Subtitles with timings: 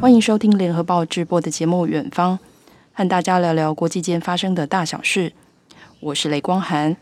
[0.00, 2.38] 欢迎收听联合报直播的节目《远方》，
[2.94, 5.34] 和大家聊聊国际间发生的大小事。
[6.00, 6.96] 我是雷光涵，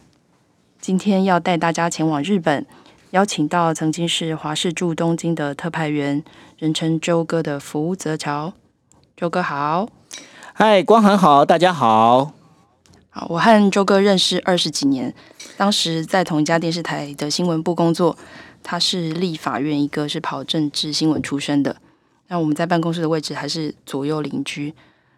[0.80, 2.66] 今天要带大家前往日本，
[3.12, 6.24] 邀请到曾经是华视驻东京的特派员，
[6.58, 8.52] 人称周哥的福泽桥。
[9.16, 9.88] 周哥好，
[10.52, 12.32] 嗨，光涵好，大家好。
[13.10, 15.14] 好，我和周哥认识二十几年，
[15.56, 18.18] 当时在同一家电视台的新闻部工作，
[18.64, 21.76] 他是立法院一个是跑政治新闻出身的。
[22.28, 24.72] 那我们在办公室的位置还是左右邻居。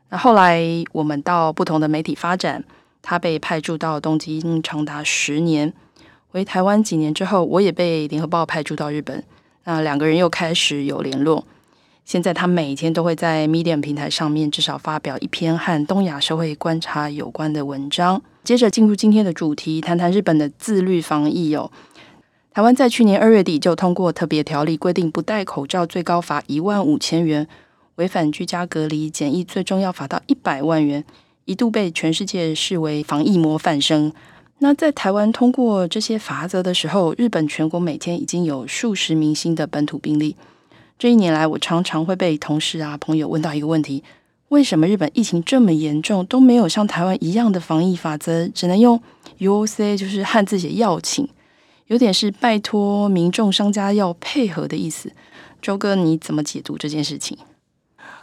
[0.08, 2.64] 那后来我们到不同的媒体发展，
[3.02, 5.72] 他被派驻到东京长达十年。
[6.28, 9.22] 回台湾几年之后，我也被联合报派驻到日本。
[9.64, 11.44] 那两个人又开始有联络。
[12.04, 18.20] 现在他每天都会在 Medium 平台上面至少发表一篇和东亚社会观察有关的文章。
[18.42, 21.70] 接着进入今天的主题，谈谈日本的自律防疫哦。
[22.60, 27.48] 台湾在去年二月底就通过特别条例，规定不戴口罩最高罚一万五千元，
[27.94, 31.02] 违反居家隔离检疫最终要罚到一百万元，
[31.46, 34.12] 一度被全世界视为防疫模范生。
[34.58, 40.36] 那在台湾通过这些罚则的时候，日本全国每天已经有数十名新的本土病例。
[40.98, 44.04] 这一年来，我常常会被同事啊朋友问到一个问题：
[44.48, 49.00] 为什么日本疫情这么严重，都没有像台湾一样的防疫法则，只能用
[49.38, 51.26] UOC，就是汉字写要请。
[51.90, 55.10] 有点是拜托民众商家要配合的意思，
[55.60, 57.36] 周哥你怎么解读这件事情？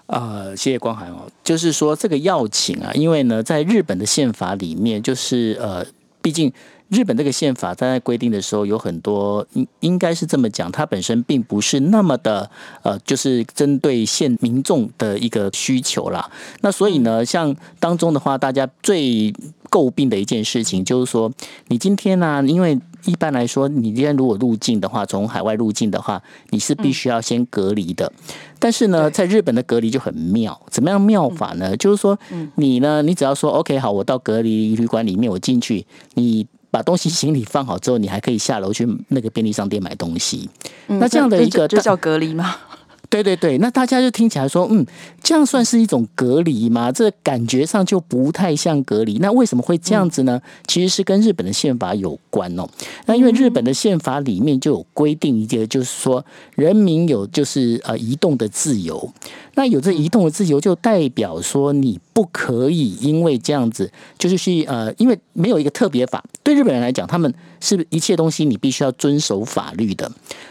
[0.05, 5.85] 呃，谢谢光涵哦，就是说这个邀请啊，因为呢，在日本的宪法里面，就是呃，
[6.21, 6.49] 毕竟
[6.89, 12.49] 日本这个宪法在规定的时候有很多应应该是这么讲，它本身并不是那么的
[12.83, 16.30] 呃，就是针对现民众的一个需求啦。
[16.61, 19.33] 那所以呢，像当中的话，大家最
[19.69, 21.31] 诟病的一件事情就是说，
[21.67, 26.21] 你今天呢、啊，因为一般来说，你今天如果入境的话，从海外入境的话，
[26.52, 28.11] 你是必须要先隔离的。
[28.59, 31.75] 但是呢，在日本的隔离就很妙，怎么样妙法呢？
[31.75, 32.17] 就是说，
[32.55, 40.50] 你呢，你只要说 OK 好，我到隔离旅馆里面，我进去，你把东西行李放好之后，你还可以下楼去那个便利商店买东西。
[40.88, 42.55] 那这样的一个，就叫隔离吗？
[43.10, 44.86] 对对对，那大家就听起来说，嗯，
[45.23, 46.92] 这样算是一种隔离吗？
[46.92, 49.17] 这感觉上就不太像隔离。
[49.20, 50.42] 那为什么会这样子呢？
[50.67, 52.67] 其实是跟日本的宪法有关哦。
[53.05, 59.10] 那因为日本的宪法里面就有规定一个，就是说人民有就是呃移动的自由。
[59.57, 66.23] 那有这移动的自由，就代表说你不可以因为这样子，就是去呃，因为没有一个特别法。
[66.43, 70.09] 对日本人来讲，他们是一切东西你必须要遵守法律的。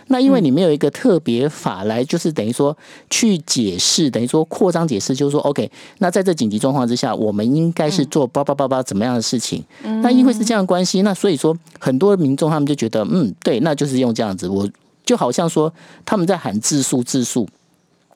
[0.09, 2.77] 那因为你没有一个特别法来，就是等于说
[3.09, 5.71] 去解释，等于说扩张解释，就是说 OK。
[5.99, 9.63] 那在这紧急状况之下，我们应该是做叭叭叭叭怎么样的事情？
[10.03, 14.49] 那因为是这样的关系，那所以说很多民众他们就觉得，嗯，对，那就是用这样子。
[14.49, 14.69] 我
[15.05, 15.73] 就好像说
[16.05, 17.49] 他们在喊自诉自肃。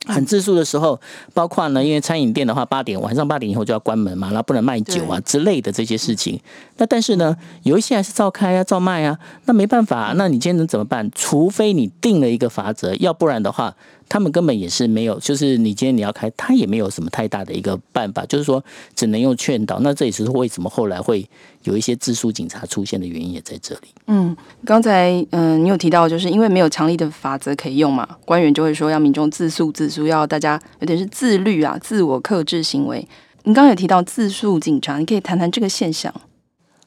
[0.06, 0.99] 很自述的时候，
[1.34, 6.41] 包括呢，因为餐饮店的话，八点晚上八点以后就要关门嘛，然后不能卖酒啊之类的这些事情。
[6.78, 9.19] 那但是呢，有一些还是照开啊，照卖啊。
[9.44, 11.11] 那没办法，那你今天能怎么办？
[11.15, 13.75] 除非你定了一个法则，要不然的话。
[14.10, 18.62] 他们根本也是没有，就是你今天你要开，他也没有什么太大的一个办法，就是说
[18.97, 19.78] 只能用劝导。
[19.78, 21.25] 那这也是为什么后来会
[21.62, 23.82] 有一些自诉警察出现的原因，也在这里。
[24.09, 33.06] 嗯，刚才嗯、呃，你有提到，就是因为没有强力的法则可以用嘛，官员就会说要民众自诉自诉，要大家有点是自律啊，自我克制行为。
[33.44, 36.12] 你刚刚有提到自诉警察，你可以谈谈这个现象。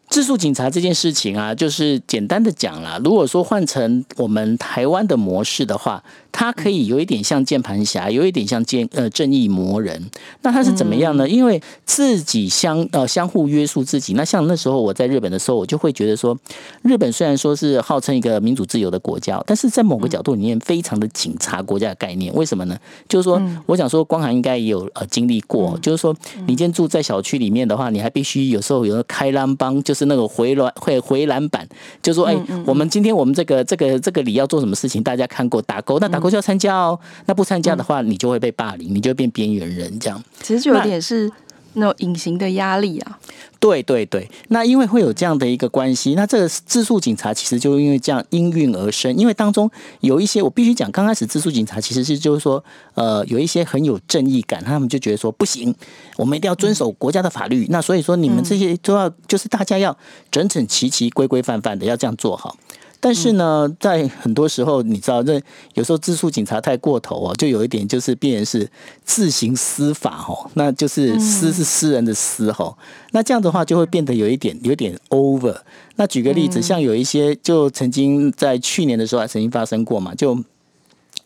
[0.10, 6.04] 自诉警察这件事情啊，就是简单的讲啦，如果说换成我们台湾的模式的话。
[6.34, 10.04] 他可以有一点像键盘侠，有一点像剑呃正义魔人。
[10.42, 11.30] 那他是怎么样呢？
[11.30, 14.14] 因为自己相呃相互约束自己。
[14.16, 16.36] 那像那时候我在日本的时候，我就会觉得说，
[16.82, 22.34] 日本虽然说是号称一个民主自由的国家，但是在某个角度里面非常的警察国家的概念。
[22.34, 22.76] 为什么呢？
[23.08, 26.16] 就是说，我想说，光涵应该也有呃经历过，就是说，
[26.48, 31.68] 你今天住在小区里面的话，你还必须有时候有个开栏帮，就是那个回栏会回栏板，
[32.02, 32.36] 就是说，哎，
[32.66, 36.23] 我们今天我们这个这个这个里要做什么事情，大家看过打勾，那打。
[36.24, 40.24] 不需要参加哦，那不参加的话，你就会被霸凌，你就会变边缘人这样。
[40.42, 41.30] 其实就有点是
[41.74, 43.20] 那种隐形的压力啊。
[43.60, 49.14] 对对对，那因为会有这样的一个关系，那这个自诉警察其实就因为这样应运而生。
[49.18, 55.76] 因为当中有一些，我必须讲，刚开始自诉警察其实是就是说，呃，有一些很有正义感，他们就觉得说不行，
[56.16, 57.68] 我们一定要遵守国家的法律。
[57.70, 59.98] 那所以说，你们这些都要就是大家要
[60.32, 62.56] 整整齐齐、规规范范的要这样做好。
[63.06, 65.42] 但是呢，在很多时候，你知道，这
[65.74, 68.72] 有时候自诉警察太过头哦，就有一点就是变成是
[69.04, 72.78] 自行司法哦，那就是私是私人的私吼，
[73.12, 75.58] 那这样的话就会变得有一点有点 over。
[75.98, 80.42] 那举个例子，像有一些就曾经在去年的时候还曾经发生过嘛，就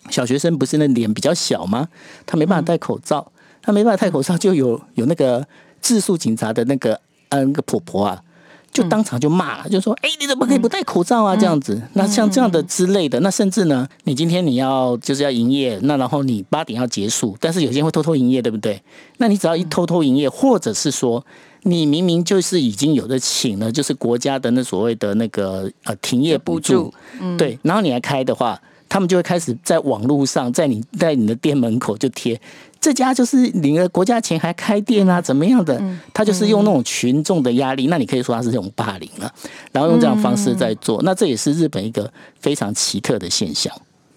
[0.09, 1.89] 小学生不是那脸比较小吗？
[2.25, 3.31] 他没办法戴口罩，
[3.61, 5.47] 他没办法戴口罩，就有有那个
[5.79, 6.99] 自诉警察的那个
[7.29, 8.23] 呃那个婆婆啊。
[8.71, 11.35] 就当场就骂了，就说：“哎，你怎么可以不戴口罩啊？
[11.35, 18.81] 这样子，那像这样的之类的，那甚至呢，你今天你要就是要营业，那然后你八点要结束，但是有些人会偷偷营业，对不对？
[19.17, 21.25] 那你只要一偷偷营业，或者是说
[21.63, 26.93] 你明明就是已经有的请了，就是国家的那所谓的那个呃停业补助，
[27.37, 32.39] 对，然后你来开的话，他们就会开始在网络上，在你在你的店门口就贴。”
[32.79, 35.81] 这家就是领了国家钱还开店啊，怎么样的？
[36.13, 39.31] 他就是用那种群众的压力，那你可以说他是这种霸凌了，
[39.71, 43.73] 然后用这样方式在做，那这也是日本一个非常奇特的现象。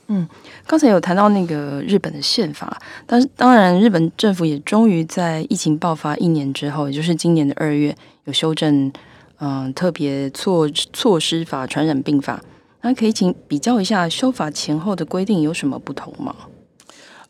[0.08, 0.26] 嗯，
[0.66, 2.76] 刚才有谈到那个日本的宪法，
[3.06, 8.92] 但是当然日本政府也终于在疫情爆发一年之后，也就是今年的二月，有修正
[9.38, 12.42] 嗯特别措措施法传染病法，
[12.82, 16.34] 那可以请比较一下修法前后的规定有什么不同吗？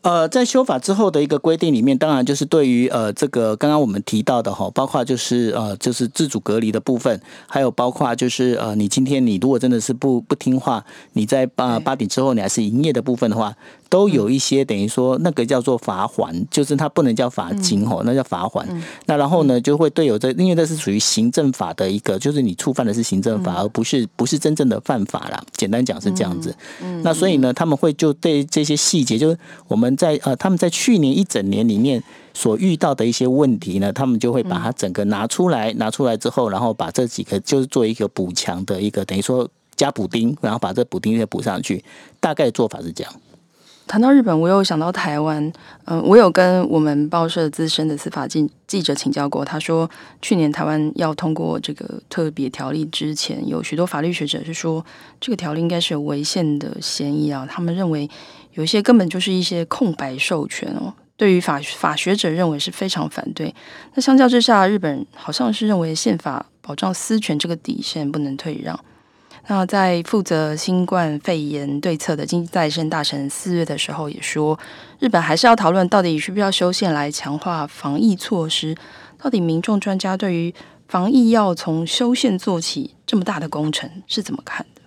[0.01, 10.83] 呃，在修法之后的一个规定里面，当然就是对于呃这个刚刚我们提到的哈，包括就是呃就是自主隔离的部分，还有包括就是呃你今天你如果真的是不不听话，
[11.13, 13.55] 你在八八点之后你还是营业的部分的话，
[13.91, 18.67] 都有一些等于说那个叫做罚还，就是它不能叫罚金哦，那叫罚还。
[19.05, 25.39] 那然后呢就会对有这，因为这是属于行政法的一个，就是你触犯的是行政法，而不是不是真正的犯法啦。
[25.53, 26.55] 简单讲是这样子。
[27.03, 29.91] 那所以呢，他们会就对这些细节，就是我们。
[29.91, 32.01] 在呃，他们在去年一整年里面
[32.33, 41.83] 所遇到的一些问题呢，他们就会把它整个拿出来，拿出来之后，然后把这几个就是做一个补强的一个，等于说加补丁，然后把这补丁再补上去。
[42.21, 43.13] 大概做法是这样。
[43.91, 45.51] 谈到日本，我有想到台湾。
[45.83, 49.91] 嗯，我有跟我们报社资深的司法记记者请教过，他说
[50.21, 54.85] 去年台湾要通过这个特别条例之前，有许多法律学者是说
[55.19, 58.09] 这个条例应该是有违宪的嫌疑啊，他们认为。
[58.53, 63.53] 有一些根本就是一些空白授权哦，对于法法学者认为是非常反对。
[63.93, 68.77] 那相较之下，日本好像是认为宪法保障私权这个底线不能退让。
[69.51, 74.57] 那在负责新冠肺炎对策的经济再生大臣四月的时候也说，
[74.97, 78.73] 日本还是要讨论到底需不需要修宪来强化防疫措施。
[79.21, 80.55] 到底民众专家对于
[80.87, 84.81] 防疫要从修宪做起这么大的工程是怎么看的？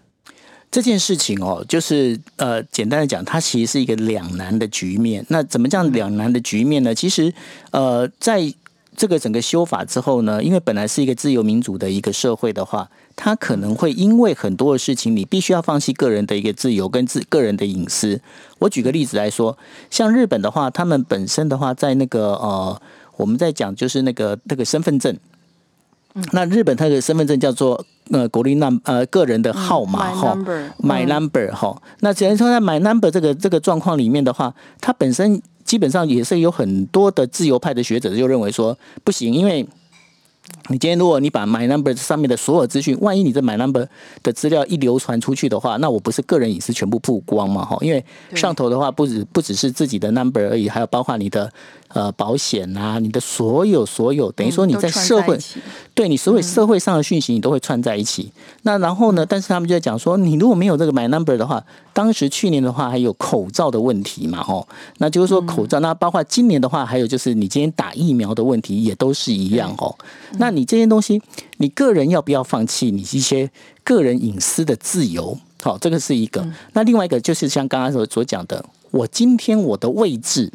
[0.70, 5.22] 这件事情哦，就是呃，简单的讲，它其实是一个两难的局面。
[5.28, 6.94] 那怎么讲两难的局面呢？
[6.94, 7.31] 其实
[7.72, 8.50] 呃，在
[8.96, 18.20] 这个整个修法之后呢，因为本来是一个自由民主的一个社会的话，它可能会因为很多的事情，你必须要放弃个人的一个自由跟自个人的隐私。
[18.58, 19.56] 我举个例子来说，
[19.88, 22.81] 像日本的话，他们本身的话，在那个呃，
[23.16, 25.16] 我们在讲就是那个那个身份证。
[26.32, 30.37] 那日本它的身份证叫做呃国立 num 呃个人的号码哈
[30.82, 31.81] ，my number 哈。
[32.00, 39.64] 那只能说在 my number 这个这个状况里面的话，它本身基本上也是有很多的自由派的学者就认为说不行，因为。
[40.69, 43.87] 你今天如果你把 My Number 上面的所有资讯，万一你这 My Number
[44.23, 47.64] 的资料一流传出去的话，那我不是个人隐私全部曝光嘛？
[47.64, 48.05] 哈，因为
[48.35, 51.50] 上头的话不止不只是自己的 Number 而已，还有包括你的
[51.88, 55.38] 呃保险啊，你的所有所有，等于说你在社会
[55.94, 58.32] 对你所有社会上的讯息，你都会串在一起。
[58.62, 59.26] 那然后呢？
[59.26, 61.62] 但是他们就在讲说，你如果没有这个 My Number 的话，
[61.95, 64.43] 当时去年的话还有口罩的问题嘛？
[64.43, 69.95] 吼，那就是说口罩，那包括今年的话，还有就是你今天打疫苗的问题也都是一样哦。
[70.39, 71.23] 那你这些东西，
[71.59, 73.49] 你个人要不要放弃你一些
[73.83, 75.39] 个人隐私的自由？
[75.63, 76.47] 好，这个是一个。
[76.73, 80.53] 那另外一个就是像刚刚所所讲的，我今天我的位置，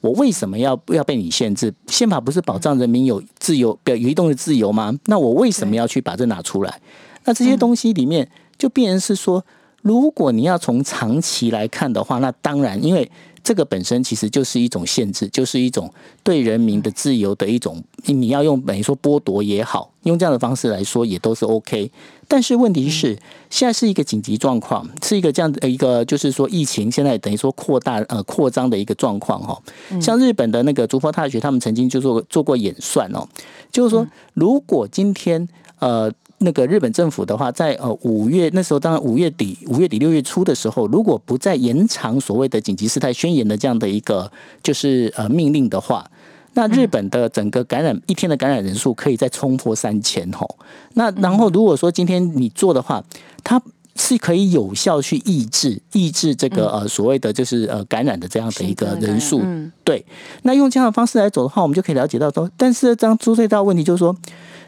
[0.00, 1.72] 我为什么要要被你限制？
[1.86, 4.92] 宪法不是保障人民有自由、有移动的自由吗？
[5.06, 6.80] 那我为什么要去把这拿出来？
[7.24, 9.44] 那这些东西里面，就变成是说，
[9.82, 13.10] 如果你要从长期来看的话，那当然，因为。
[13.44, 21.90] 这个本身其实就是一种限制，就是一种对人民的自由的一种，你要用等于说剥夺也好，用这样的方式来说也都是 OK。
[22.28, 23.18] 但是问题是，
[23.50, 29.60] 现在是一个紧急状况，是一个这样的一个，就是说疫情现在等于说扩大呃扩张的一个状况哈。
[30.00, 33.26] 像日本的那个竹坡大学，他们曾经就做做过演算哦，
[33.72, 35.48] 就是说如果今天
[35.80, 36.12] 呃。
[36.42, 44.30] 那个日本政府的话，在呃五月那时候，当然五月底、五月底六月初的时候，如果不再延长所谓的紧急事态宣言的这样的一个
[44.62, 46.08] 就是呃命令的话，
[46.54, 50.56] 那日本的整个感染一天的感染人数可以再冲破三千吼。
[50.94, 53.02] 那然后如果说今天你做的话，
[53.42, 53.60] 它
[53.96, 59.40] 是可以有效去抑制抑制这个呃所谓的就是呃感染的这样的一个人数。
[59.42, 60.04] 嗯，对。
[60.42, 64.16] 那用这样的方式来走的话，我们就可以了解到说，但是这样出最大问题就是说。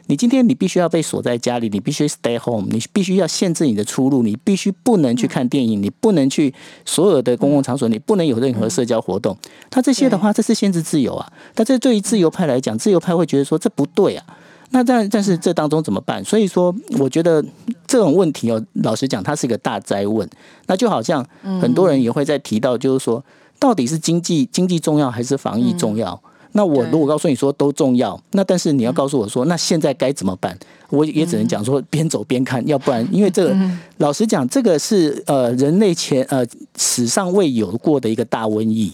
[0.06, 6.52] 你今天你必须要被锁在家里，你必须 stay home，你必须要限制你的出入，你必须不能去看电影，你不能去
[6.84, 9.36] 所有的公共场所，你不能有任何社交活动。
[9.70, 11.32] 他这些的话，这是限制自由啊。
[11.54, 14.24] 但这对于自由派来讲，自由派会觉得说这不对啊。
[14.70, 16.22] 那但但是这当中怎么办？
[16.24, 17.42] 所以说，我觉得
[17.86, 20.28] 这种问题哦，老实讲，它是一个大灾问。
[20.66, 21.24] 那就好像
[21.60, 23.24] 很多人也会在提到，就是说，
[23.58, 26.20] 到底是经济经济重要还是防疫重要？
[26.56, 30.56] 那我如果告诉你说都重要，那但是你要告诉我说，那现在该怎么办？
[30.88, 36.46] 我也只能讲说边走边看，要不然因为这个，老实讲，这个是呃人类前呃
[36.76, 38.92] 史上未有过的一个大瘟疫。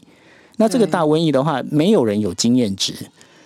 [0.57, 2.95] 那这个大瘟疫的话，没有人有经验值。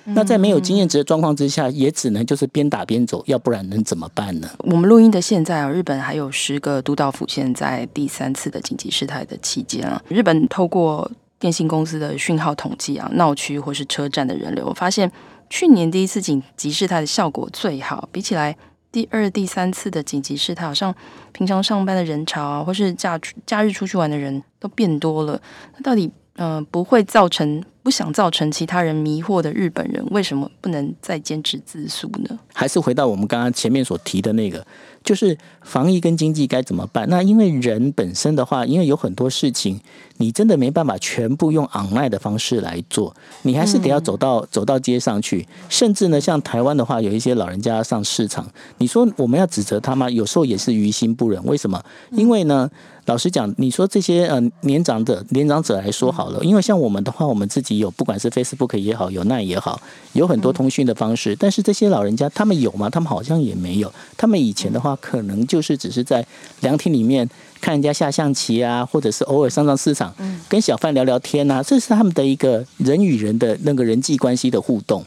[0.04, 4.48] 那在没有经验值的状况之下，也只能就是边打边走，要不然能怎么办呢？
[4.58, 11.10] 我们录音的现在啊，日本还有十个都道府县在第三次的紧急事态的期间啊，日本透过。
[11.44, 15.12] 电信公司的讯号统计啊，闹区或是车站的人流，我发现
[15.50, 18.56] 去年第一次紧急事态的效果最好，比起来
[18.90, 20.94] 第二、第三次的紧急事态，好像
[21.32, 25.38] 平常上班的人潮啊，或是假假日出去玩的人都变多了。
[25.76, 32.38] 那到底嗯、呃，不会造成不想造成其他人迷惑的日本人，为什么不能再坚持自诉呢？
[32.52, 34.66] 还是回到我们刚刚前面所提的那个。
[35.04, 37.06] 就是防疫跟经济该怎么办？
[37.10, 39.78] 那因为人本身的话，因为有很多事情，
[40.16, 45.46] 你真的没办法全部用 online 的方式来做，你还是得要走到走到街上去。
[45.68, 48.48] 甚至呢，像台湾的话，有一些老人家上市场，
[48.78, 50.08] 你说我们要指责他吗？
[50.08, 51.44] 有时候也是于心不忍。
[51.44, 51.84] 为什么？
[52.12, 52.70] 因为呢，
[53.04, 59.80] 老实讲，你说这些呃年长者年长者来说好了，因为像我们的话，我们自己有不管是 Facebook 也好，有 Line 也好，
[60.14, 62.90] 有很多通讯的方式，但是这些老人家他们有吗？
[62.90, 63.92] 他们好像也没有。
[64.16, 64.98] 他们以前的话。
[65.04, 66.26] 可能就是只是在
[66.60, 67.28] 凉亭里面
[67.60, 70.14] 看人家下象棋啊，或者是偶尔上上市场，
[70.48, 75.04] 跟小贩聊聊天啊，这是他们的一个人与人的那个人际关系的互动。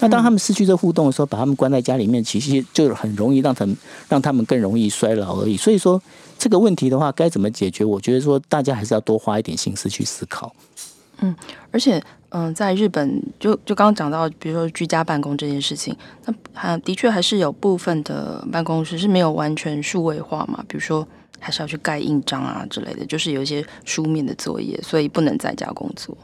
[0.00, 3.76] 那当他们失去这互动的时候，把他们关在家里面，其实就很容易让他们
[4.08, 5.56] 让他们更容易衰老而已。
[5.56, 6.00] 所以说
[6.38, 7.84] 这个问题的话，该怎么解决？
[7.84, 10.52] 我觉得说大家还是要多花一点心思去思考。
[11.20, 11.34] 嗯，
[11.70, 12.02] 而且。
[12.30, 15.96] 嗯，在日本就就刚刚讲到，比如说居家办公这件事情，
[16.26, 21.08] 那还的确还是有部分的办公室是没有完全数位化嘛，比如说
[21.40, 26.14] 还是要去盖印章啊之类的，就是有一些书面的作业，所以不能在家工作。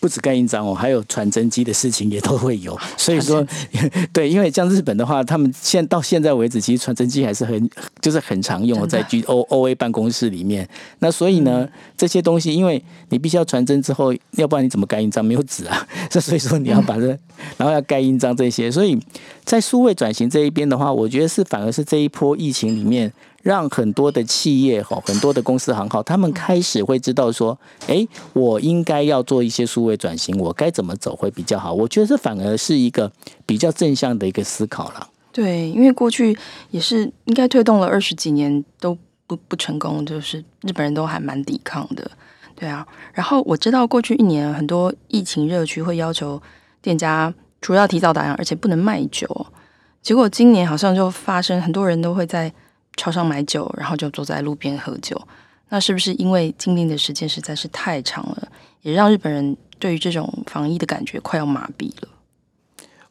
[0.00, 2.78] 不止盖印章哦，还有传真机的事情也都会有。
[2.96, 3.46] 所以说，
[4.12, 7.70] 对，因为像日本的话，他们现到现在为止，其实传真机还是很
[8.00, 10.68] 就是很常用在 G O O A 办公室里面。
[11.00, 15.24] 那所以呢，这些东西，因为你必须要传真之后，要不然你怎么盖印章？
[15.24, 15.86] 没有纸啊。
[16.10, 17.06] 这 所以说你要把这，
[17.56, 18.70] 然后要盖印章这些。
[18.70, 18.98] 所以
[19.44, 23.12] 在数位转型这一边的话，我觉得是反而是这一波疫情里面。
[23.42, 31.72] 让很多的企业哈，很多的公司行号，他们开始会知道说，哎，我应该要做一些数位转型，我该怎么走会比较好？
[31.72, 33.10] 我觉得这反而是一个
[33.46, 35.08] 比较正向的一个思考了。
[35.30, 36.36] 对，因为过去
[36.70, 42.10] 也是应该推动了二十几年都不不成功，就是日本人都还蛮抵抗的。
[42.56, 46.42] 对啊，然后我知道过去一年很多疫情热区会要求
[46.82, 49.46] 店家除了要提早打烊，而且不能卖酒。
[50.02, 52.52] 结果今年好像就发生很多人都会在。
[52.98, 55.18] 超商买酒，然后就坐在路边喝酒。
[55.70, 58.48] 那是不是因为禁令的时间实在是太长了，
[58.82, 62.08] 也让日本人对于这种防疫的感觉快要麻痹了？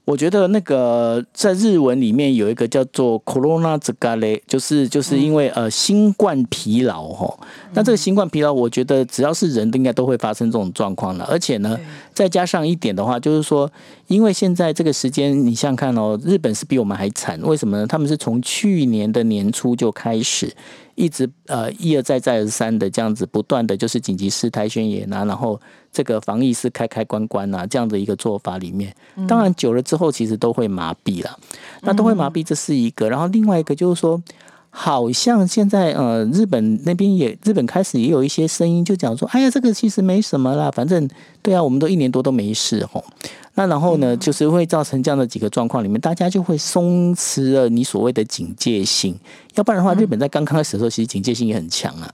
[0.07, 7.37] 我觉得那个在日文里面有一个叫做 “corona 疲れ”，就是就是因为呃新冠疲劳哈。
[7.73, 11.25] 那这个新冠疲劳，我觉得只要是人都应该都会发生这种状况了。
[11.29, 11.77] 而且呢，
[12.13, 13.69] 再加上一点的话，就是说，
[14.07, 17.37] 因为现在这个时间，你想想看哦，日本是比我们还惨。
[17.41, 17.85] 为什么呢？
[17.85, 20.53] 他们是从去年的年初就开始。
[20.97, 25.59] 一直呃一而再再而三的这样子不断的就是紧急事态宣言啊，然后
[25.91, 28.93] 这个防疫是开开关关啊这样的一个做法里面，
[29.27, 31.37] 当然久了之后其实都会麻痹了，
[31.81, 33.07] 那都会麻痹，这是一个。
[33.07, 34.19] 然后另外一个就是说，
[34.69, 41.09] 好像现在呃日本那边也日本开始也有一些声音就讲说，哎呀这个其实没什么啦，反正
[41.41, 43.03] 对啊，我们都一年多都没事吼。
[43.55, 49.17] 那然后呢，就是会造成这样的几个状况里面，大家就会松弛了你所谓的警戒性。
[49.55, 52.07] 要不然的话，日本在刚开始的时候，其实警戒性也很强啊。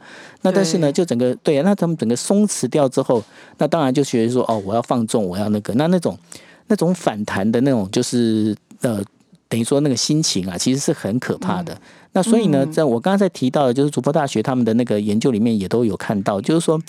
[0.44, 3.22] 那但是呢，就整个对啊，那他们整个松弛掉之后，
[3.58, 6.18] 那当然就觉得说，哦，我要放纵，我要那个，那那种
[6.68, 9.04] 那种反弹的那种，就是呃，
[9.50, 11.78] 等于说那个心情啊，其实是很可怕的。
[12.14, 16.82] 那所以呢，在我刚刚在提到的，就是主播大学他们的那个研究里面也都有看到，就是说。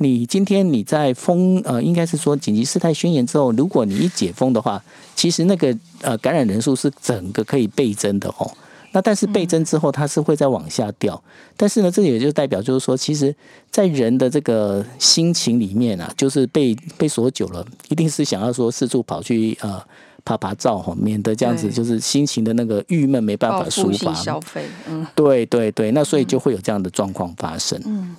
[0.00, 4.80] 你今天你在封呃，应该是说紧急事态宣言之后，如果你一解封的话，
[5.16, 8.48] 其实那个呃感染人数是整个可以倍增的哦。
[8.92, 11.20] 那但是倍增之后，它是会再往下掉。
[11.26, 13.34] 嗯、但是呢，这也就代表就是说，其实，
[13.72, 19.82] 在人的这个心情里面啊，就是被被锁久了，一定是想要说四处跑去呃
[20.28, 24.12] 趴趴走哈，免得这样子就是心情的那个郁闷没办法抒发。
[24.12, 27.80] 消费，嗯，对对对，那所以就会有这样的状况发生。
[27.86, 28.14] 嗯，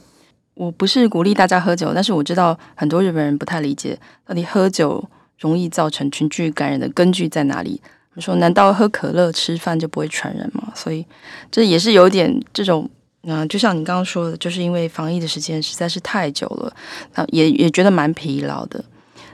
[0.56, 7.80] 我不是鼓励大家喝酒，但是我知道很多日本人不太理解，到底喝酒容易造成群聚感染的根据在哪里。
[8.18, 10.74] 说难道喝可乐吃饭就不会传染吗？
[10.76, 11.06] 所以
[11.52, 12.90] 这也是有点这种，
[13.22, 16.74] 嗯、呃，就像你刚刚说的，就是因为防疫的时间实在是太久了，
[17.14, 18.84] 啊，也也觉得蛮疲劳的。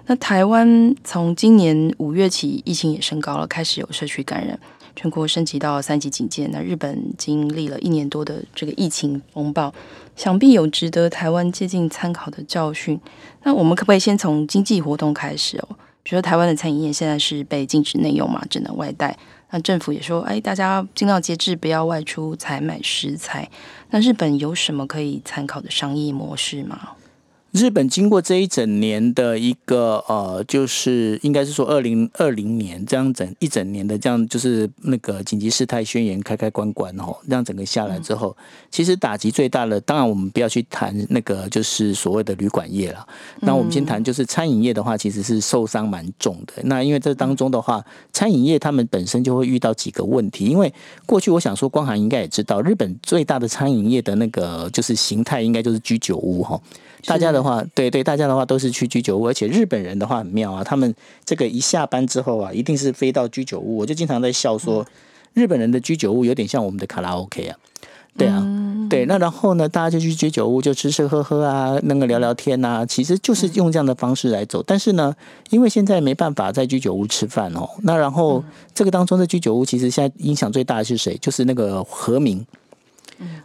[0.08, 4.60] 那台湾从今年五月起，疫情也升高了，开始有社区感染，
[4.96, 6.48] 全国升级到三级警戒。
[6.52, 9.74] 那日本经历了一年多的这个疫情风暴，
[10.16, 13.00] 想必有值得台湾借鉴参考的教训。
[13.44, 15.70] 那我们可不可以先从经济活动开始哦？
[16.04, 19.18] 比如说台湾的餐饮业现在是被禁止内用嘛，只能外带。
[19.50, 23.50] 那政府也说，哎，大家尽量节制，不要外出采买食材。
[23.90, 26.92] 那日本有什么可以参考的商业模式吗？
[27.56, 38.36] 日本经过这一整年的一个呃，就是应该是说二零二零年这样整一整年的这样，就是那个紧急事态宣言开开关关吼，这样整个下来之后，
[38.70, 43.08] 其实打击最大的，当然我们不要去谈那个就是所谓的旅馆业了，
[43.40, 46.62] 那我们先谈就是餐饮业的话，其实是受伤蛮重的。
[46.64, 47.82] 那因为这当中的话，
[48.12, 50.74] 餐饮业他们本身就会遇到几个问题，因为
[51.06, 56.60] 过去我想说，光涵应该也知道，日本最大的餐饮业的那个就是形态，应该就是居酒屋哈。
[57.06, 60.94] 大家的话，对对，大家的话都是去居酒屋，而且日本人的话很妙啊，他们
[61.24, 63.78] 这个一下班之后啊，一定是飞到居酒屋。
[63.78, 64.86] 我就经常在笑说，
[65.34, 67.58] 日本人的居酒屋有点像我们的卡拉 OK 啊，
[68.18, 68.44] 对啊，
[68.90, 69.06] 对。
[69.06, 74.64] 那然后呢，大家就去居酒屋就吃吃喝喝啊，那个聊聊天呐，其实就是用这样的方式来走。
[74.66, 75.16] 但是呢，
[75.50, 78.44] 因为现在没办法在居酒屋吃饭哦，那然后
[78.74, 81.18] 这个当中的居酒屋其实现在影响最大的是谁？
[81.22, 82.46] 就是那个和名。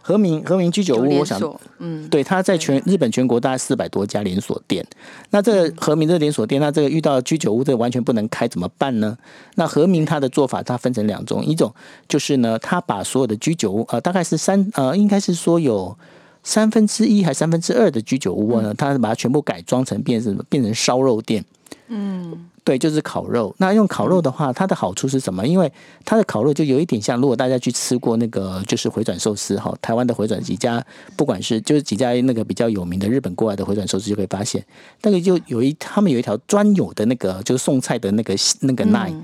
[0.01, 1.39] 和名和名居酒屋，我想，
[1.79, 4.85] 嗯，对，他在全日本全国大概四百多家连锁店。
[5.29, 9.17] 那这个和名这个连锁店，那这个遇到居酒屋，这个完全不能开，怎么办呢？
[9.55, 11.73] 那和名他的做法，他分成两种，一种
[12.07, 15.97] 就是呢，他把所有的居酒屋，呃，大概是三，呃，应该是说有
[16.43, 21.45] 三分之一还三分之二的居酒屋呢，它把它全部改装成变成变成烧肉店，
[21.87, 22.49] 嗯。
[22.63, 23.53] 对，就是烤肉。
[23.57, 25.45] 那用烤肉的话，它的好处是什么？
[25.47, 25.71] 因为
[26.05, 30.83] 它的烤肉就有一点像，如果大家去吃过那个就是回转寿司哈，台湾的回转几家，
[31.15, 34.63] 不管是就是几家那个比较有名的日本过来的回转寿司，就可以发现，
[35.01, 39.15] 那个就有一他们有一条专有的那个就是送菜的那个那个 line。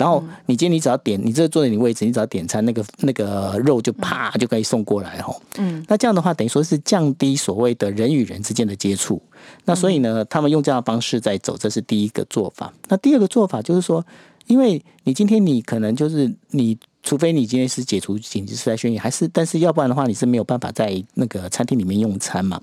[0.00, 5.36] 然后你今天你只要点，你这坐在你位置，你只要点餐，那个那个肉就啪就可以送过来哦。
[5.58, 9.20] 嗯，那这样的话等于说是降低所谓的人与人之间的接触。
[9.66, 12.72] 那所以呢，他们用这样的方式在走，这是第一个做法。
[12.88, 14.02] 那第二个做法就是说，
[14.46, 22.58] 因为你今天你可能就是你，除非你今天是解除紧急事态宣言，还是但是要不然的话，你是没有办法在那个餐厅里面用餐嘛。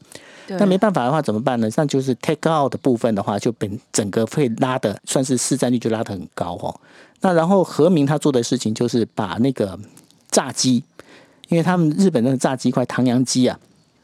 [0.47, 1.69] 那没办法的话怎么办呢？
[1.75, 6.73] 那就是 take out 的部分的话，就本整个会拉的算是市占率就拉得很高哦。
[7.21, 9.77] 那然后和明他做的事情就是把那个
[10.29, 10.83] 炸鸡，
[11.49, 13.59] 因为他们日本那个炸鸡块唐扬鸡啊，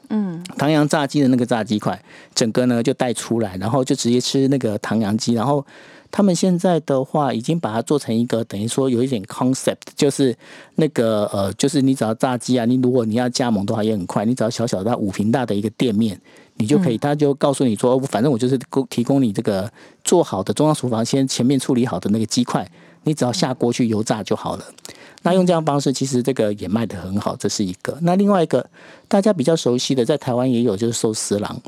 [0.10, 2.02] 嗯，唐扬炸鸡的那个炸鸡块，
[2.34, 5.34] 整个呢就带出来，然后就直接吃那个唐扬鸡。
[5.34, 5.66] 然后
[6.14, 10.38] 他们现在的话已经把它做成一个等于说有一点 concept，就是
[10.76, 16.22] 那个呃，就是你只要炸鸡啊，你如果你要加盟的话也很快，你只要小小的五平大的一个店面。
[16.56, 18.56] 你就可以，他就告诉你说，反正我就是
[18.88, 19.68] 提供你这个
[20.04, 22.70] 做好的中央厨房先前面处理好的那个鸡块，
[23.06, 24.64] 你只要下锅去油炸就好了。
[25.24, 27.98] 那用这样方式，其实这个也卖得很好，这是一个。
[28.02, 28.70] 那另外一个
[29.08, 31.60] 大家比较熟悉的，在台湾也有，就是寿司郎。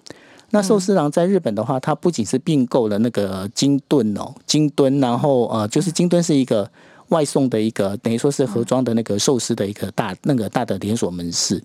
[0.55, 6.71] 那寿司郎在日本的话，它不仅是并购了那个金盾哦，金墩，然后呃，就是金墩是一个
[7.09, 11.61] 外送的一个，等于说是盒装的那个寿司的一个大那个大的连锁门市。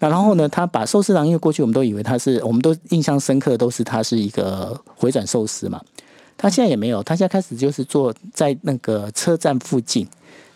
[0.00, 5.80] 那然后呢，他把寿司郎，因为过去我们都以为他是，我们都印象深刻，都是他是一个回转寿司嘛。
[6.36, 10.04] 他现在也没有，他现在开始就是做在那个车站附近，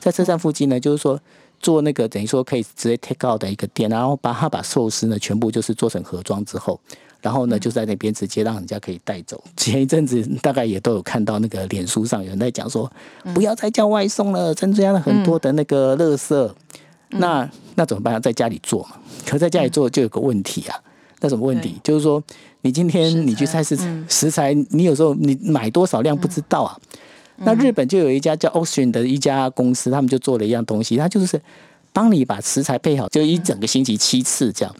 [0.00, 1.20] 在车站附近呢，就是说
[1.66, 6.78] 做那个等于说可以直接 take out 的一个店，然后把他把寿司呢全部就是做成盒装之后，
[7.20, 9.42] 然后呢就在那边直接让人家可以带走。
[9.58, 12.88] 前一阵子大概也都有看到那个脸书上有人在讲说，
[13.34, 16.52] 不要再叫外送了，增加了很多的那个垃圾。
[17.08, 18.22] 那那怎么办？
[18.22, 18.90] 在家里做嘛？
[19.26, 20.78] 可在家里做就有个问题啊。
[21.18, 21.80] 那什么问题？
[21.82, 22.22] 就是说，
[22.60, 26.78] 你今天你去菜市场食材，你有时候你买多少量不知道啊。
[27.38, 31.40] 那日本就有一家叫 Ocean 的一家公司，他们就做了一样东西，他就是
[31.92, 34.74] 帮你把食材配好，就一整个星期七次这样。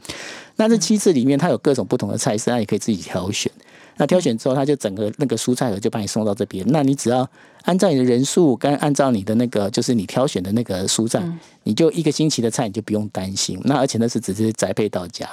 [0.57, 3.53] 那这七次里面，它有各种不同的菜式，那你可以自己挑选。
[3.99, 6.65] 那挑选之后，他就整个那个蔬菜盒就把你送到这边。
[6.69, 7.27] 那你只要
[7.63, 11.23] 按照你的人数跟按照你的那个就是你挑选的那个蔬菜，
[11.63, 13.59] 你就一个星期的菜你就不用担心。
[13.65, 15.29] 那而且那是直接宅配到家。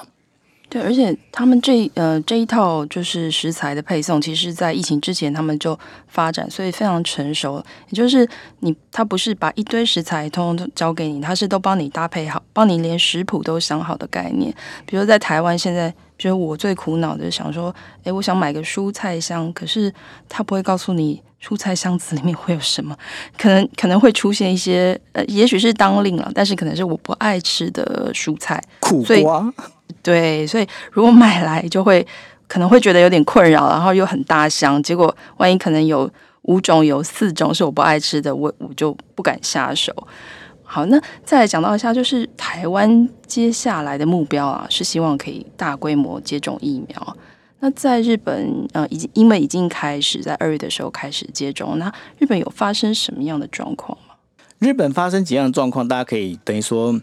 [0.74, 7.64] 对，而且他们这呃这一套就是食材的配送，其实，在疫情之前他们就发展，所以非常成熟。
[7.90, 8.28] 也就是
[8.62, 14.52] 你他不是把一堆食材通通都交给你，他是都帮你搭配好，帮你连食谱都想好的概念。
[14.88, 17.72] 比如在台湾现在，觉得我最苦恼的想说，
[18.04, 19.94] 哎，我想买个蔬菜箱，可是
[20.28, 22.98] 他不会告诉你蔬菜箱子里面会有什么，
[23.38, 29.54] 可能可能会出现一些呃，也许是当令了，但是可能是我不爱吃的蔬菜，苦瓜。
[30.04, 32.06] 对，所以如果买来就会
[32.48, 36.08] 可能会觉得有点困扰，然后又很大箱，结果万一可能有
[36.44, 39.92] 五种有四种是我不爱吃的，我我就不敢下手。
[40.62, 47.18] 好，那再来讲到一下，就是台湾接下来的目标啊，是希望可以大规模接种疫苗。
[47.62, 54.16] 那在日本，呃，已经因为已经开始在二月的时候开始接种，那日本有发生什么样的状况吗？
[54.60, 57.00] 日本发生几样状况，大家可以等于说。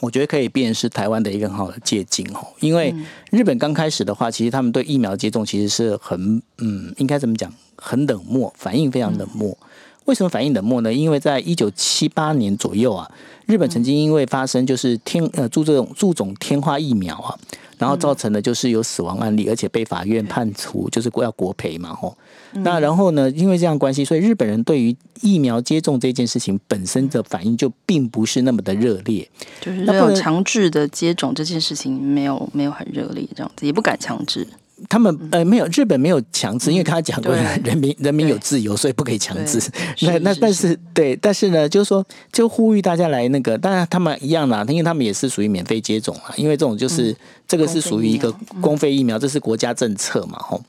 [0.00, 2.94] 我觉得可以变是台湾的一个很好的借鉴哦，因为
[3.30, 9.56] 日本刚开始的话，其实他们对疫苗接种其实是很嗯，应该怎么讲，很冷漠，反应非常冷漠。
[10.04, 10.92] 为什么反应冷漠呢？
[10.92, 13.10] 因为在一九七八年左右啊，
[13.46, 17.38] 日本曾经因为发生就是天呃注这种注种天花疫苗啊。
[17.84, 22.16] 然后造成的就是有死亡案例，而且被法院判处就是要国赔嘛，吼。
[22.52, 29.28] 那然后呢，因为这样关系，所以日本人对于疫苗接种这件事情本身的反应就并不是那么的热烈，
[29.60, 34.48] 就是没有强制的接种这件事情没有没有很热烈，这样子也不敢强制。
[34.88, 37.34] 他们呃没有，日本没有强制，因为他讲过
[37.64, 39.60] 人民人民有自由，所以不可以强制。
[40.02, 50.60] 那那但是对，但是呢，就是说就呼吁大家来那个，当然他们一样啦，因为他们也是属于免费接种啊，因为这种就是、嗯、这个是属于一个公费疫苗，这是国家政策嘛，吼。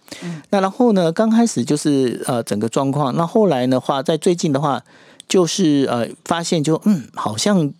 [0.51, 4.83] 那然后呢，刚开始就是呃整个状况，那后来的话，在最近的话，
[5.27, 7.73] 就是呃发现就嗯好像。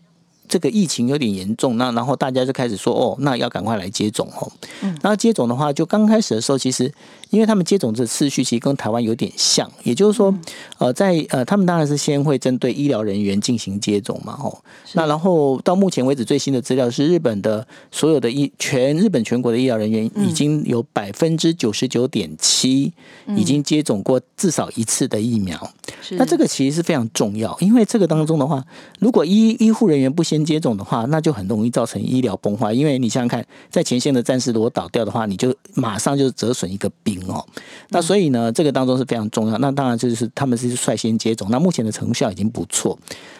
[0.47, 4.51] 这个疫情有点严重，那然后大家就开始说哦，那要赶快来接种哦。
[4.81, 6.91] 嗯，然后接种的话，就刚开始的时候，其实
[7.29, 10.34] 因为他们接种的次序其实跟台湾有点像，也就是说，
[10.77, 14.58] 呃，在呃，他们当然是先会针对医疗人员进行接种嘛，哦，
[14.93, 22.93] 那然后到目前为止最新的资料是，日本的所有的医全日本全国的医疗人员已经有百分之九十九点七
[23.36, 25.71] 已经接种过至少一次的疫苗。
[26.12, 28.63] 那这个其实是非常重要，因为这个当中的话，
[29.00, 32.72] 如果医医护人员不先接种的话，那就很容易造成医疗崩坏。
[32.74, 37.46] 因为你想想看，在前线的战士如果倒掉的话，你就马上就折损一个兵哦。
[37.89, 39.58] 那所以呢，这个当中是非常重要。
[39.58, 42.98] 那当然就是他们是率先接种，那目前的成效已经不错。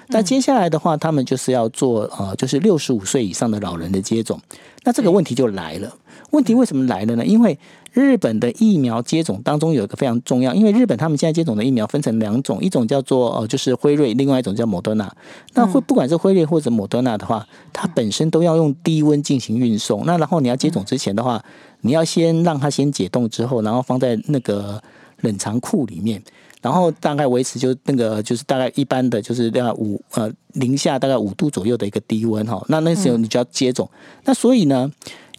[0.08, 4.40] 那接下来的话，他们就是要做呃，就是六十五岁以上的老人的接种。
[4.84, 5.92] 那这个问题就来了，
[6.30, 7.26] 问题为什么来了呢？
[7.26, 7.58] 因为
[7.96, 15.10] 日本的疫苗接种当中有一个非常重要，因为日本他们现在接种的疫苗分成两种，一种叫做呃就是辉瑞，另外一种叫莫德纳。
[15.54, 20.06] 那会不管是辉瑞或者莫德纳的话，它本身都要用低温进行运送。
[20.06, 21.42] 那然后你要接种之前的话，
[21.82, 24.84] 你要先让它先解冻之后，然后放在那个
[25.22, 26.22] 冷藏库里面，
[26.62, 32.62] 然后大概维持就那个就是大概一般的就是大概五呃零下大概五度左右的一个低温哈。
[32.68, 33.90] 那那时候你就要接种。
[34.26, 34.92] 那所以呢？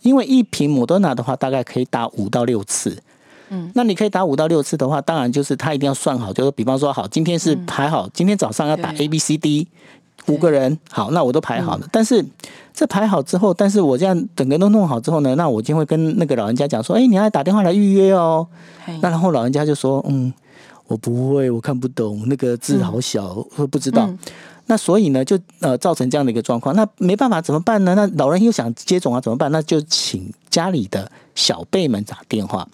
[0.06, 2.96] 因为一瓶莫德纳的话，大概可以打五到六次。
[3.48, 9.68] 嗯，那你可以打五到六次的话，当然就是他一定要算好，就是比方说，好，今天是排好，今天早上要打 A、B、C、D
[10.26, 11.86] 五个人，好，那我都排好了。
[11.92, 12.24] 但是
[12.74, 18.46] 这排好之后，但是我这样整个都弄好之后呢，那我就会跟那个老人家讲说，哎，你要打电话来预约哦。
[19.00, 20.32] 那然后老人家就说，嗯，
[20.88, 24.10] 我不会，我看不懂，那个字好小，会不知道。
[24.66, 26.74] 那所以呢，就呃造成这样的一个状况。
[26.74, 27.94] 那没办法，怎么办呢？
[27.94, 29.50] 那老人又想接种啊，怎么办？
[29.52, 32.68] 那就请家里的小辈们打电话。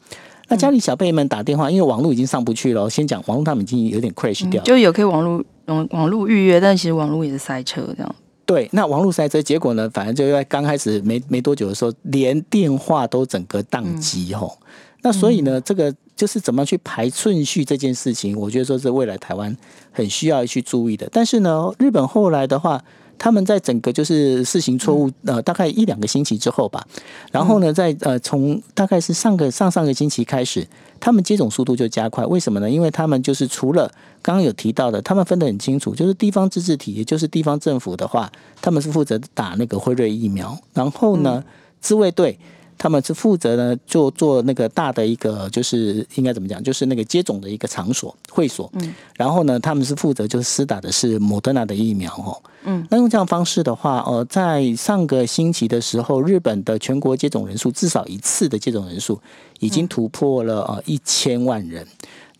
[0.48, 2.88] 那家里小辈们打电话，因为网络已经上不去了。
[2.88, 8.14] 先讲网络，他们已经有点 crash 掉了，就有可以网络网网络预约，但其实网络也是塞车这样。
[8.46, 14.58] 对，那网络塞车，结果呢，反正就在刚开始没没多久的时候，连电话都整个宕机吼。
[14.60, 14.66] 嗯、
[15.02, 15.94] 那所以呢，这个。
[16.22, 19.56] 就是怎么去排顺序这件事情，我觉得说是未来台湾
[19.90, 21.08] 很需要去注意的。
[21.10, 22.80] 但是呢，日本后来的话，
[23.18, 26.86] 他们在整个就是事情错误呃，大概一两个星期之后吧，
[27.32, 30.64] 然后呢，在呃从大概是上个上上个星期开始，
[31.00, 32.24] 他们接种速度就加快。
[32.24, 32.70] 为什么呢？
[32.70, 33.90] 因为他们就是除了
[34.22, 38.30] 刚刚有提到的，他们分得很清楚，就是地方自治体，也就是地方政府的话，
[38.60, 41.42] 他们是负责打那个辉瑞疫苗，然后呢，
[41.80, 42.38] 自卫队。
[42.82, 48.68] 他们是负责呢做做那个大的一个，就是应该怎么讲，就是那个接种的一个场所会所。
[48.72, 52.42] 嗯，然后呢，他们是负责就是施打的是莫德纳的疫苗哦。
[52.64, 59.20] 嗯，那用这样方式的话，呃，在上个星期的时候，日本的全国接种人数至少一次的接种人数
[59.60, 61.86] 已经突破了呃一千万人。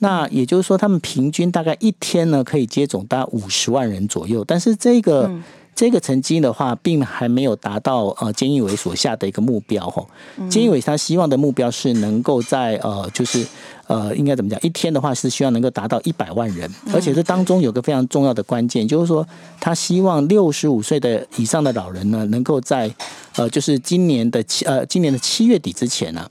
[0.00, 5.30] 那也就是说，他们平均大概一天呢可以接种大概五十万人左右，但是这个。
[5.74, 10.04] 这个成绩的话，并还没有达到呃，菅义伟所下的一个目标哈。
[10.50, 13.44] 菅义伟他希望的目标是能够在呃，就是
[13.86, 14.60] 呃，应该怎么讲？
[14.62, 19.26] 一天的话是希望能够达到一百万人，而且这当中有个非常重要的关键，就是说
[19.58, 22.94] 他希望六十五岁的以上的老人呢，能够在
[23.36, 26.28] 呃，就是今年的七呃，今年的七月底之前呢、啊，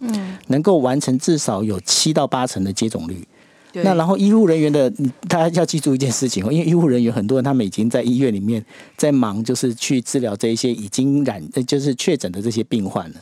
[0.47, 3.27] 能够完成至少有七到八成的接种率。
[3.73, 4.89] 那然后医护人员的，
[5.27, 8.63] 大家要记住一件事情哦，因为医护人员很多人他们已经在医院里面
[8.97, 13.15] 在忙，就是去治疗这一些已经染就是确诊的这些病患了。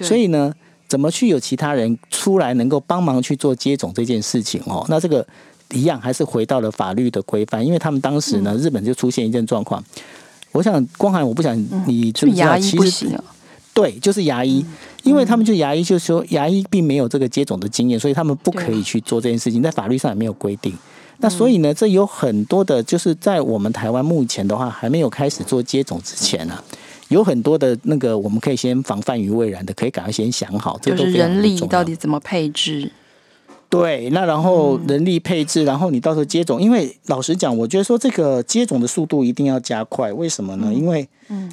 [0.00, 0.52] 所以呢，
[0.86, 4.86] 怎么去有其他人出来能够帮忙去做接种这件事情哦？
[4.88, 5.26] 那这个
[5.72, 9.82] 一样还是回到了法律的规范，因为他们当时呢，日本就出现一件状况。
[10.52, 13.08] 我想光涵，我不想你知不知道，其实
[13.74, 14.64] 对，就是牙医。
[15.06, 20.76] 因为他们就牙医，就是说牙医并没有这个接种的经验，所以他们不可以去做这件事情，在法律上也没有规定。
[21.18, 26.64] 那所以呢，这有很多的，就是在我们台湾目前的话，还没有开始做接种之前呢、啊，
[27.08, 32.90] 有很多的那个我们可以先防范于未然的，可以赶快先想好，这就是人力到底怎么配置。
[33.68, 40.12] 对，那然后人力配置，然后你到时候接种，因为老实讲，我觉得说这个接种的速度一定要加快。
[40.12, 40.72] 为什么呢？
[40.72, 41.06] 因为，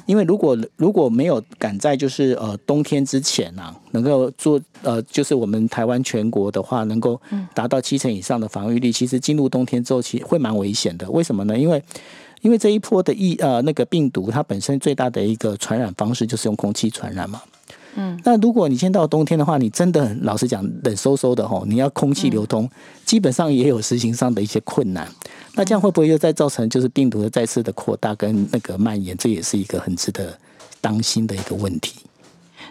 [0.06, 7.20] 因为如果如果没有赶在就是呃冬天之前啊，能够做呃就是我们台湾全国的话，能够
[7.52, 11.10] 达到七成以上的防御力，其实进入冬天之后，其实会蛮危险的。
[11.10, 11.58] 为什么呢？
[11.58, 11.82] 因为
[12.42, 17.42] 因为这一波的疫呃那个病毒，它本身最大的一个传染方式就是用空气传染嘛。
[17.96, 22.68] 嗯，那如果你先到冬天的话，你真的老实讲冷飕飕的吼，你要空气流通，
[23.04, 25.08] 基本上也有实行上的一些困难。
[25.54, 29.16] 那这样会不会又再造成就是病毒的再次的扩大跟那个蔓延？
[29.16, 30.36] 这也是一个很值得
[30.80, 32.00] 当心的一个问题。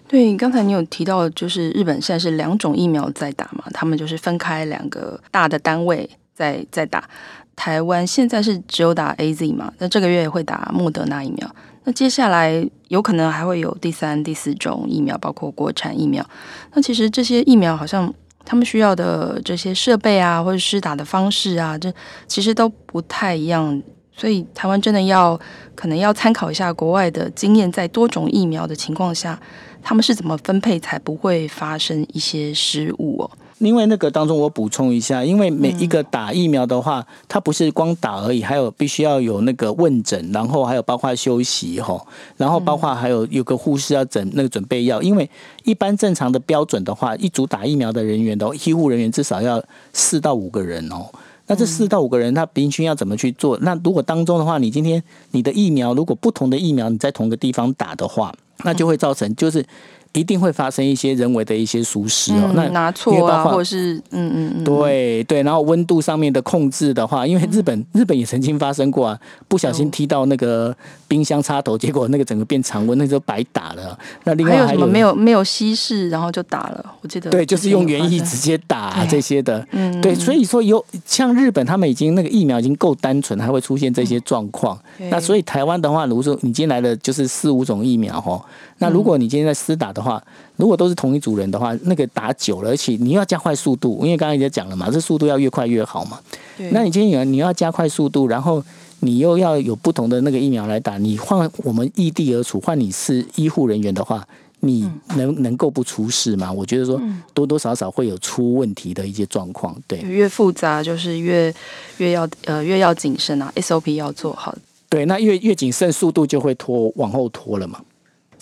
[0.08, 7.10] 对，刚才你有提到，就是日本现在是两种疫苗在打嘛，他们就是分开两个大的单位在在打。
[7.56, 11.56] 台湾现在是只有打 AZ 嘛，那这个月会打莫德纳疫苗。
[11.86, 16.26] 那接下来有可能还会有第三、第四种疫苗，包括国产疫苗。
[16.74, 18.14] 那其实这些疫苗好像
[18.46, 21.94] 他们需要的这些设备啊，或者施打的方式啊，这
[22.28, 23.82] 其实都不太一样。
[24.16, 25.40] 所以台湾真的要
[25.74, 29.40] 可能要参考一下国外的经验，在多种疫苗的情况下，
[29.82, 33.32] 他们是怎么分配才不会发生一些失误哦。
[33.60, 45.02] 因为那个当中，我补充一下，因为每一个打疫苗的话，它不是光打而已，还有必须要有那个问诊，然后还有包括休息吼，然后包括还有有个护士要整那个准备药。
[45.02, 45.30] 因为
[45.64, 49.64] 一般正常的标准的话，一组打疫苗的人员的医护人员至少要
[49.94, 51.06] 四到五个人哦。
[51.48, 53.58] 那这四到五个人，他平均要怎么去做？
[53.62, 59.66] 那如果当中的话，你今天你的疫苗如果不同的疫苗你在同个地方打的话，那就会造成就是。
[60.14, 70.76] 一定会发生一些人为的一些疏失哦，那拿错啊，或者是嗯嗯嗯，对对，然后温度上面的控制的话，因为日本日本也曾经发生过啊，不小心踢到那个
[71.08, 73.98] 冰箱插头，结果那个整个变常温，那就白打了。
[74.24, 74.88] 那另外还有什么？
[74.88, 76.86] 没有没有稀释，然后就打了？
[77.02, 84.78] 我记得对，就是用原液直接打这些的，嗯，对，所以说有像日本他们已经那个疫苗已经够单纯，还会出现这些状况。
[85.10, 88.40] 那所以台湾的话，如果说你今天来的就是四五种疫苗哈，
[88.78, 90.03] 那如果你今天在施打的。
[90.04, 90.22] 话，
[90.58, 96.20] 如果都是同一组人的话，那个打久了，而且你要加快速度，因为刚刚也讲了嘛，这速度要越快越好嘛。
[96.58, 96.70] 对。
[96.72, 98.64] 那你今天有你要加快速度，然后
[99.00, 104.28] 你又要有不同的那个疫苗来打，你换我们异地而处，换你是医护人员的话，
[104.60, 106.52] 你能能够不出事吗？
[106.52, 107.02] 我觉得说
[107.34, 109.76] 多多少少会有出问题的一些状况。
[109.88, 111.54] 对，越复杂就是越
[111.98, 114.56] 越要呃越要谨慎啊，SOP 要做好。
[114.88, 117.82] 对，那越越谨慎，速度就会拖往后拖了嘛。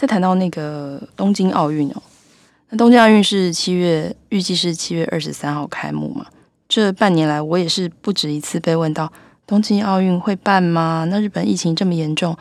[0.01, 2.01] 再谈到那个东京奥运哦，
[2.71, 6.25] 那东京奥运是七月，预计是七月二十三号开幕嘛。
[6.67, 9.13] 这半年来，我也是不止一次被问到
[9.45, 11.05] 东京奥运会办吗？
[11.11, 12.35] 那日本疫情这么严重，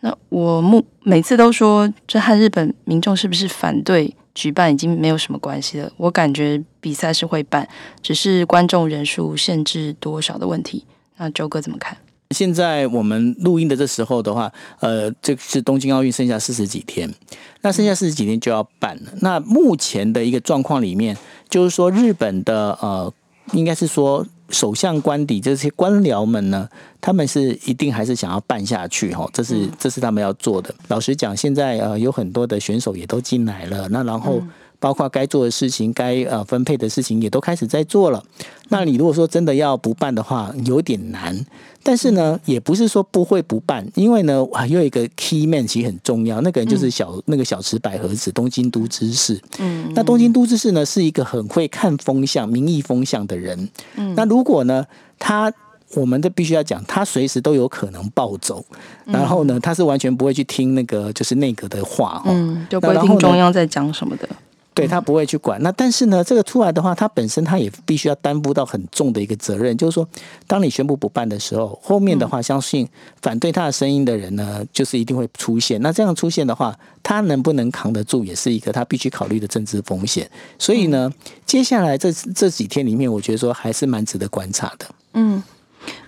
[0.00, 5.90] 那我目每次都说，这和日本民众是不是反对举办已经没有什么关系了。
[5.96, 7.66] 我感觉比赛是会办，
[8.02, 10.84] 只是观众人数限制多少的问题。
[11.16, 11.96] 那周哥怎么看？
[12.30, 17.12] 现在我们录音的这时候的话，呃，这是东京奥运剩下四十几天，
[17.60, 19.12] 那剩下四十几天就要办了。
[19.20, 21.16] 那目前的一个状况里面，
[21.48, 23.12] 就是说日本的呃，
[23.52, 26.68] 应该是说首相官邸这些官僚们呢，
[27.00, 30.74] 他们是一定还是想要办下去哈，这是这是他们要做的。
[30.88, 34.42] 老实讲，现在呃有很多的选手也都进来了，那然后
[34.78, 38.22] 包括该做的事情、该呃分配的事情也都开始在做了。
[38.68, 41.46] 那你如果说真的要不办的话，有点难。
[41.82, 49.40] 但是呢，也不是说不会不办，因为呢，还有一个 key man 其实很重要，那个人就是小、嗯、那个小池百合子，东京都知事。
[49.60, 53.68] 嗯，那东京都知事呢，是一个很会看风向、民意风向的人。
[53.94, 54.84] 嗯，那如果呢，
[55.16, 55.52] 他
[55.94, 58.64] 我们这必须要讲，他随时都有可能暴走，
[59.04, 64.28] 然后呢，他是完全不会去听那个就是内阁的话，嗯，就不会听中央在讲什么的。
[64.76, 65.58] 对，他不会去管。
[65.62, 70.06] 那但是呢，这个出来的话，他本身他也必须要担负到很重的一个责任，就是说，
[70.46, 72.86] 当你宣布不办的时候，后面的话，相信
[73.22, 75.80] 反对他的声音的人呢，就是一定会出现。
[75.80, 80.30] 那这样出现的话，他能不能扛得住，也是一个他必须考虑的政治风险。
[80.58, 81.10] 所以呢，
[81.46, 84.86] 接下来这这几天里面，我觉得说还是蛮值得观察的。
[85.14, 85.42] 嗯，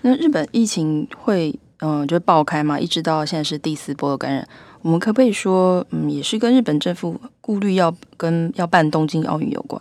[0.03, 4.47] 那日本疫情会嗯就爆开嘛，一直到现在是第四波的感染。
[4.83, 9.81] 我们可不可以说，嗯，也是跟日本政府顾虑要跟要办东京奥运有关？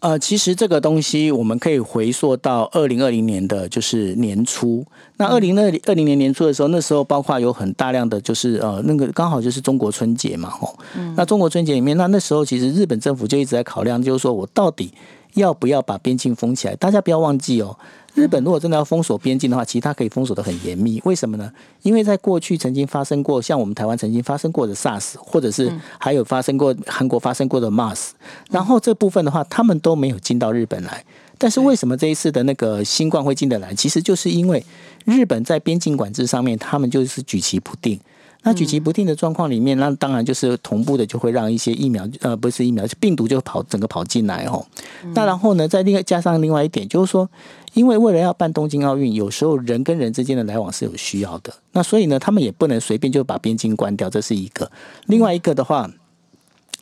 [0.00, 4.84] 呃，其实这个东西我们可以回溯到二零二零年的就是年初。
[5.16, 10.76] 那二零二零二零年年初的时候，那时候包括有很大量的就是呃，那个刚好就是中国春节嘛，吼。
[11.16, 14.92] 那中国春节里面，那那时候其实日本政府就一直在考量，就是说我到底
[15.34, 16.74] 要不要把边境封起来？
[16.74, 17.78] 大家不要忘记哦。
[18.14, 21.00] 日本如果真的要封锁边境的话，其实它可以封锁的很严密。
[21.04, 21.50] 为什么呢？
[21.82, 28.10] 因为在过去曾经发生过，像我们台湾曾经发生过的 SARS，或者是还有发生过韩国发生过的 MARS，
[28.50, 31.04] 然后这部分的话，他们都没有进到日本来。
[31.38, 33.74] 但是为什么这一次的那个新冠会进得来？
[33.74, 34.64] 其实就是因为
[35.06, 37.98] 日本在边境管制上面，他们就是举棋不定。
[38.44, 44.66] 那举棋不定的状况里面，那当然就是同步的就会让一些疫苗，呃，不是疫苗，病毒就跑整个跑进来哦。
[45.14, 47.28] 那然后呢，再另外加上另外一点，就是说，
[47.74, 54.70] 因为为了要办东京奥运，有时候人跟人之间的来往是有需要的，那所以呢，他们也不能随便就把边境关掉，这是一个。
[55.06, 55.88] 另外一个的话，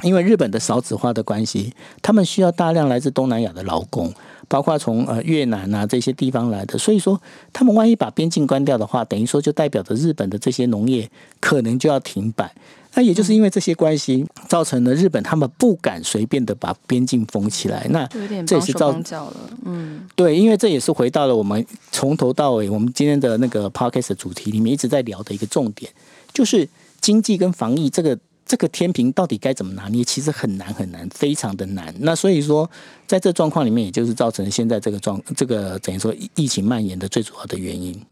[0.02, 4.14] 因为日本的少子化的关系，他们需要大量来自东南亚的劳工。
[4.50, 7.18] 包括从呃越南啊这些地方来的，所以说
[7.52, 11.08] 他们万一把边境关掉的话，等于说就代表着日本的这些农业
[11.38, 12.52] 可能就要停摆。
[12.94, 17.86] 那也就是因为这些关系，造成了日本他们不敢随便的把边境封起来。
[17.90, 18.04] 那
[18.44, 19.32] 这也是造成了，
[19.64, 25.88] 嗯，对，因为这也是回到了我们从头到尾我们今天的那个 podcast 的主题里面一直在聊的一个重点，
[26.34, 26.68] 就是
[27.00, 28.18] 经济跟防疫这个。
[28.50, 30.02] 这个天平到底该怎么拿捏？
[30.02, 31.94] 其实很难很难，非常的难。
[32.00, 32.68] 那所以说，
[33.06, 38.04] 在这状况里面，也就是造成现在这个状这个等于说疫情蔓延的最主要的原因。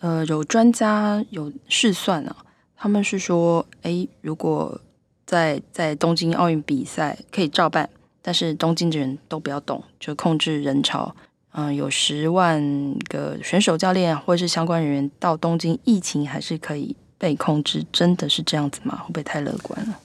[0.00, 2.36] 呃，有专家有试算啊，
[2.76, 4.78] 他们是说，哎，如果
[5.24, 7.88] 在在东京奥运比赛可以照办，
[8.20, 11.16] 但是东京的人都不要动，就控制人潮。
[11.52, 12.62] 嗯、有十万
[13.08, 16.94] 个选手、教练或者是相关人员到东京，疫情还是可以。
[17.18, 18.96] 被控制真的是这样子吗？
[19.02, 19.98] 会不会太乐观了？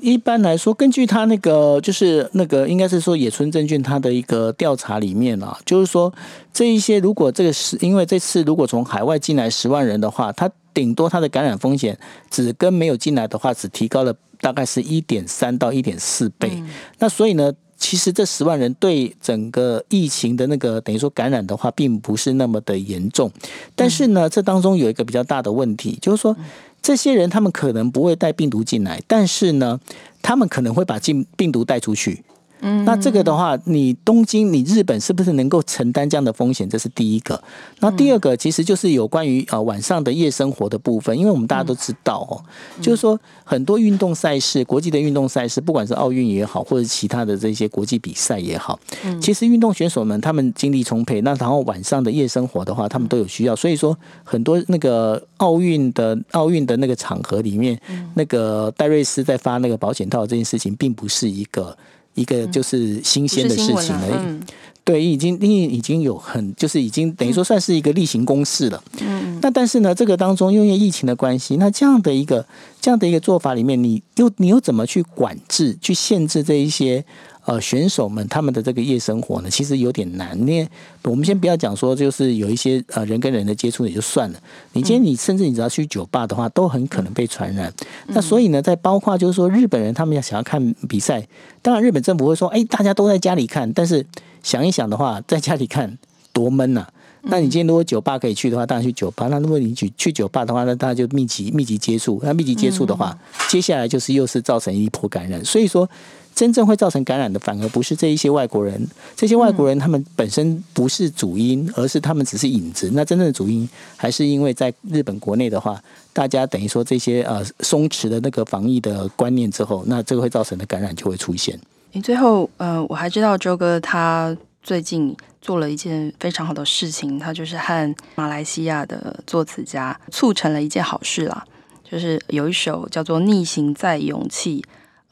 [0.00, 6.12] 一般来说，根据他那个就是那个应该是说野村证券他的一个调查里面啊，就是说
[6.52, 11.98] 这一些如果这个是因为这次如果从海外进来十万人的话，他顶多他的感染风险
[12.30, 16.50] 只跟没有进来的话只提高了大概是一点三到一点四倍。
[16.54, 17.52] 嗯、那所以呢？
[17.80, 23.32] 其实这十万人对整个疫情的那个等于说感染的话，并不是那么的严重。
[23.74, 26.36] 但是呢，这当中有一个比较大的问题，就是说
[26.82, 29.80] 这些人他们可能不会带病毒进来，但是呢，
[30.22, 32.22] 他们可能会把进病毒带出去。
[32.60, 36.68] 嗯，那这个的话，你东京、你日本是不是能够承担这样的风险？
[36.68, 37.42] 这是第一个。
[37.80, 42.42] 那第二个，其实就是有关于呃晚上的夜生活的部分，因为我们大家都知道哦，
[42.82, 48.78] 就是说很多运动赛事，国际的运动赛事，不管是奥运也好，或者其他的这些国际比赛也好，
[49.20, 53.56] 其实运动选手们他们精力充沛，那然后晚上的夜生活的话，他们都有需要。
[53.56, 57.80] 所以说，很多那个奥运的奥运的那个场合里面，
[58.14, 61.76] 那个戴瑞斯在发那个保险套这件事情，并不是一个。
[62.14, 64.42] 一个就是新鲜的事情而已，嗯、
[64.84, 68.82] 对，已经因为已经有很就是已经等于说算是一个例行公事了。
[69.00, 72.44] 嗯，那但是呢，这个当中因为疫情的关系，那这样的一个
[72.80, 77.04] 这样的一个做法里面，你又你又怎么去管制、去限制这一些？
[77.44, 80.38] 呃，选手们他们的这个夜生活呢，其实有点难。
[80.40, 80.68] 因为
[81.04, 84.38] 我们先不要讲说，就是有一些呃人跟人的接触也就算了。
[84.72, 87.72] 你今天你甚至你只要去酒吧的话，都很可能被传染。
[88.08, 91.26] 那所以呢，在包括就是说日本人他们要想要看比赛，
[91.62, 93.72] 当然日本政府会说，哎，大家都在家里看。
[93.72, 94.04] 但是
[94.42, 95.98] 想一想的话，在家里看
[96.32, 96.86] 多闷呐。
[97.22, 99.28] 那你今天如果酒吧可以去的话，当然去酒吧。
[99.28, 102.20] 那如果你去去酒吧的话，那大家就密集密集接触。
[102.22, 103.16] 那密集接触的话，
[103.48, 105.44] 接下来就是又是造成一波感染。
[105.44, 105.88] 所以说。
[106.32, 108.88] 真正会造成感染的，反而不是这一些外国人。
[109.16, 112.88] 这些外国人他们本身不是主因，而是他们只是影子。
[112.94, 115.78] 那真正的主因，还是因为在日本国内的话，
[116.14, 121.60] 大家等于说这些呃松弛的那个防疫的观念之后，那这个会造成的感染就会出现。
[121.92, 131.44] 你最后呃，我还知道周哥他最近做了一件非常好的事情，他就是和马来西亚的作词家促成了一件好事啦，
[131.82, 134.60] 就是有一首叫做《逆行在勇气》。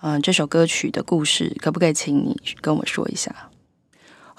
[0.01, 3.48] 嗯，这首歌曲的故事，可不可以请你跟我说一下？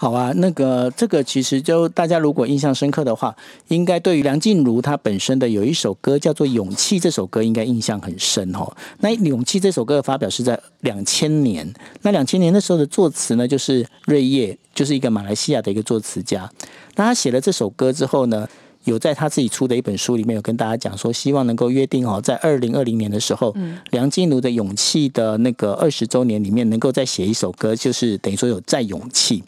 [0.01, 3.35] 好啊，那个这个其实就大家如果印象深刻的话，
[3.67, 8.73] 应该对于梁静茹她本身的有一首歌叫做《勇气》，这首歌应该印象很深哦。
[9.01, 11.69] 那《勇气》这首歌的发表是在两千年，
[12.03, 16.49] 那两千年那时候的作词呢，就是瑞叶，就是一个马来西亚的一个作词家。
[16.95, 18.47] 那他写了这首歌之后呢，
[18.85, 23.55] 有在他自己出的一本书里面有跟大家讲说，希望能够约定哦，在二零二零年的时候，
[23.91, 29.43] 梁静茹的勇气的那个二十周年里面，能够再写一首歌，就是等于说有再勇气。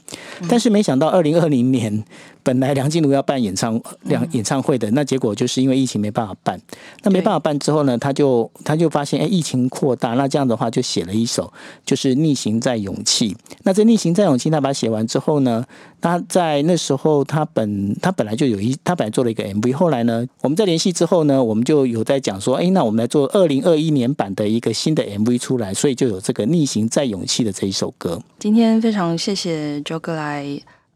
[0.47, 2.03] 但是没想到二零二零年。
[2.43, 6.59] 本来梁静茹要办演唱两演唱会的，那结果就是因为疫情没办法办。
[7.03, 11.51] 那没办法办之后呢，他就他就发现，哎，疫情扩大，那这样的话就写了一首，
[11.85, 13.33] 就是《逆行在勇气》。
[13.63, 15.65] 那这《逆行在勇气》，他把它写完之后呢，
[15.99, 19.73] 他在那时候他本他本来就有一，他本来做了一个 MV。
[19.73, 28.21] 后来呢，我们在联系之后呢，我们就有在讲说，哎，那我们来做二零二一年版的一个新的 MV 出来，所以就有这个《逆行在勇气》的这一首歌。
[28.39, 30.45] 今天非常谢谢周哥来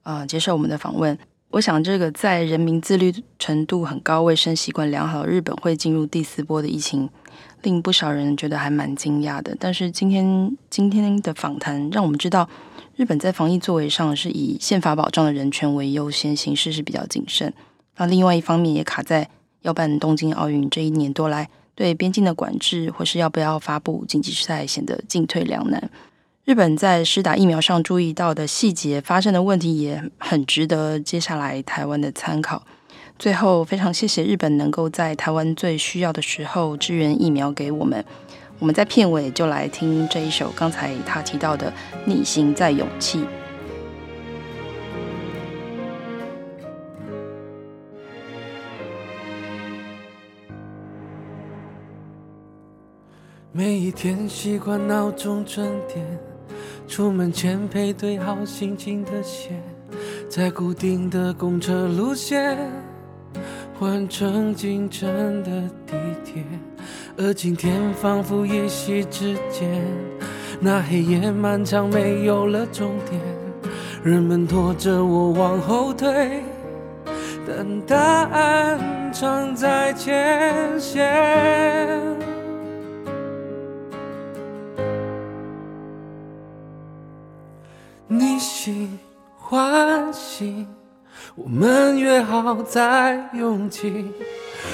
[0.03, 1.17] 呃接受我们的访问。
[1.55, 7.09] 我想，这个在人民自律程度很高、卫生习惯良好，日本会进入第四波的疫情，
[7.61, 9.55] 令不少人觉得还蛮惊讶的。
[9.57, 12.49] 但是今天今天的访谈让我们知道，
[12.97, 17.53] 日本在防疫作为上是以宪法保障的人权为优先，行事是比较谨慎。
[17.95, 19.29] 那另外一方面也卡在
[19.61, 25.89] 要办东京奥运这一年多来，对边境的管制或是要不要发布紧急事态，显得进退两难。
[26.45, 32.61] 日本在施打疫苗上注意到的细节，发生的问题也很值得接下来台湾的参考。
[33.17, 38.05] 最后，非常谢谢日本能够在台湾最需要的时候支援疫苗给我们。
[38.59, 41.71] 我们在片尾就来听这一首刚才他提到的
[42.05, 43.21] 《逆行在勇气》。
[53.51, 56.05] 每一天习惯闹钟准点。
[56.87, 59.49] 出门前配对好心情的鞋，
[60.29, 62.57] 在固定的公车路线
[63.77, 65.49] 换乘进城的
[65.85, 66.43] 地铁，
[67.17, 69.83] 而今天仿佛一夕之间，
[70.59, 73.19] 那黑夜漫长没有了终点，
[74.03, 76.43] 人们拖着我往后退，
[77.45, 82.04] 但答案藏在前线。
[88.65, 88.99] 你心
[89.37, 90.67] 唤醒，
[91.35, 94.11] 我们约好再勇气。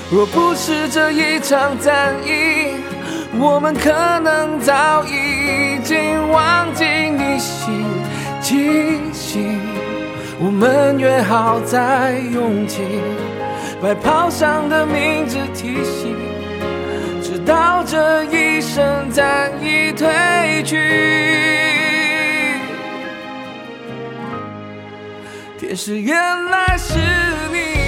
[0.10, 2.76] 若不是这一场战役，
[3.38, 7.86] 我们可能早已经忘记你心
[8.42, 9.58] 气息。
[10.40, 12.84] 我们约好再勇气，
[13.82, 16.16] 白袍上的名字提醒，
[17.22, 21.81] 直到这一声战役退去。
[25.76, 26.96] 是原来是
[27.52, 27.81] 你。